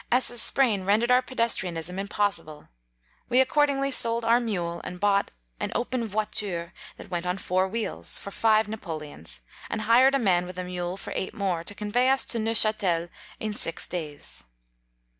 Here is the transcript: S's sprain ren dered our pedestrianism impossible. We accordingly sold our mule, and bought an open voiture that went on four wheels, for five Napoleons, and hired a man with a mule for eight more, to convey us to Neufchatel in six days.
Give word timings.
S's 0.11 0.41
sprain 0.41 0.83
ren 0.83 0.99
dered 0.99 1.11
our 1.11 1.21
pedestrianism 1.21 1.99
impossible. 1.99 2.69
We 3.29 3.39
accordingly 3.39 3.91
sold 3.91 4.25
our 4.25 4.39
mule, 4.39 4.81
and 4.83 4.99
bought 4.99 5.29
an 5.59 5.71
open 5.75 6.07
voiture 6.07 6.73
that 6.97 7.11
went 7.11 7.27
on 7.27 7.37
four 7.37 7.67
wheels, 7.67 8.17
for 8.17 8.31
five 8.31 8.67
Napoleons, 8.67 9.41
and 9.69 9.81
hired 9.81 10.15
a 10.15 10.17
man 10.17 10.47
with 10.47 10.57
a 10.57 10.63
mule 10.63 10.97
for 10.97 11.13
eight 11.15 11.35
more, 11.35 11.63
to 11.63 11.75
convey 11.75 12.09
us 12.09 12.25
to 12.25 12.39
Neufchatel 12.39 13.09
in 13.39 13.53
six 13.53 13.85
days. 13.85 14.43